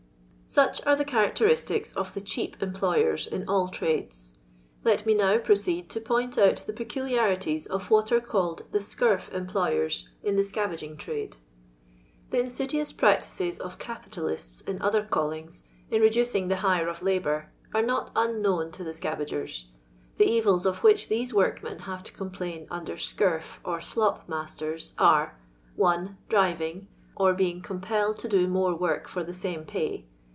[0.47, 4.33] Such are the characteristics of the cheap em ployers in all trades.
[4.83, 9.33] Let me now proceed to point out the peculiarities of wiut are called the •cnrf
[9.33, 11.37] employers in the scavaging trade.
[12.31, 15.49] The insidious practices of capitalists in other calling!,
[15.89, 19.67] in reducing the hire of labour, are not unknown to the scavagers.
[20.17, 25.39] The evils of which these workmen have to complain under scurf or slop masteri are:—
[25.77, 26.17] 1.
[26.27, 30.07] Driving, or being compelled to do more work for the tame pay.